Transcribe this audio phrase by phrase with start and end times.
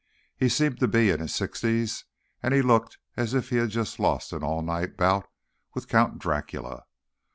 [0.35, 2.05] He seemed to be in his sixties,
[2.41, 5.27] and he looked as if he had just lost an all night bout
[5.75, 6.85] with Count Dracula.